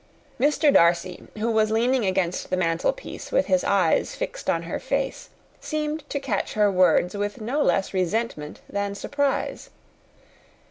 [0.39, 0.73] Mr.
[0.73, 5.29] Darcy, who was leaning against the mantel piece with his eyes fixed on her face,
[5.59, 9.69] seemed to catch her words with no less resentment than surprise.